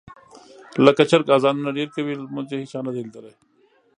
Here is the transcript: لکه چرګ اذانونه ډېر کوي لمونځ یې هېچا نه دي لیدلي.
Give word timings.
لکه 0.85 1.03
چرګ 1.09 1.27
اذانونه 1.37 1.71
ډېر 1.77 1.89
کوي 1.95 2.13
لمونځ 2.17 2.47
یې 2.51 2.57
هېچا 2.63 2.79
نه 2.85 2.91
دي 2.95 3.01
لیدلي. 3.05 3.33